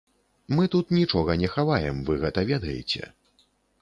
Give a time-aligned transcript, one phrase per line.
[0.59, 3.01] Мы тут нічога не хаваем, вы гэта ведаеце.